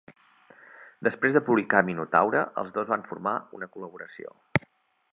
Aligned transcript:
Després 1.07 1.35
de 1.35 1.43
publicar 1.51 1.83
"Minotaure", 1.91 2.43
els 2.63 2.75
dos 2.79 2.91
van 2.95 3.07
formar 3.13 3.37
una 3.59 3.73
col·laboració. 3.77 4.39